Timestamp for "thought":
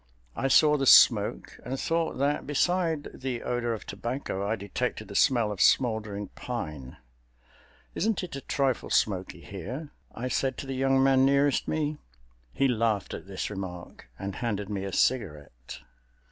1.79-2.17